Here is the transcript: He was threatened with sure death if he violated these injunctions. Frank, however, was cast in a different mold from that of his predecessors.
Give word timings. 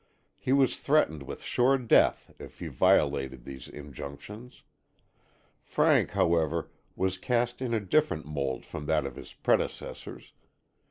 He 0.39 0.51
was 0.51 0.79
threatened 0.79 1.21
with 1.21 1.43
sure 1.43 1.77
death 1.77 2.33
if 2.39 2.57
he 2.57 2.69
violated 2.69 3.43
these 3.45 3.67
injunctions. 3.67 4.63
Frank, 5.61 6.09
however, 6.09 6.71
was 6.95 7.19
cast 7.19 7.61
in 7.61 7.75
a 7.75 7.79
different 7.79 8.25
mold 8.25 8.65
from 8.65 8.87
that 8.87 9.05
of 9.05 9.15
his 9.15 9.33
predecessors. 9.35 10.33